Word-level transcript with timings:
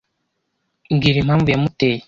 Mbwira 0.93 1.17
impamvu 1.19 1.47
yamuteye. 1.49 1.97